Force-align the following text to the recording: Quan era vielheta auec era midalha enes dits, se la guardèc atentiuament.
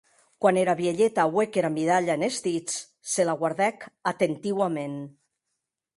Quan 0.43 0.59
era 0.61 0.73
vielheta 0.79 1.25
auec 1.27 1.59
era 1.63 1.71
midalha 1.75 2.15
enes 2.21 2.39
dits, 2.47 2.79
se 3.17 3.27
la 3.31 3.39
guardèc 3.43 3.89
atentiuament. 4.13 5.01